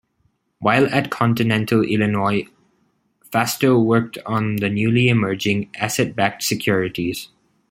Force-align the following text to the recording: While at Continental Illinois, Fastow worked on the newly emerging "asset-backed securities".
While 0.57 0.87
at 0.87 1.11
Continental 1.11 1.83
Illinois, 1.83 2.47
Fastow 3.31 3.77
worked 3.77 4.17
on 4.25 4.55
the 4.55 4.67
newly 4.67 5.09
emerging 5.09 5.69
"asset-backed 5.75 6.41
securities". 6.41 7.29